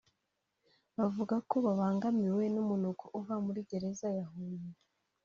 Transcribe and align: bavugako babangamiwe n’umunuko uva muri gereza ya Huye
bavugako 0.97 1.55
babangamiwe 1.65 2.43
n’umunuko 2.53 3.03
uva 3.19 3.35
muri 3.45 3.59
gereza 3.69 4.07
ya 4.17 4.25
Huye 4.31 4.69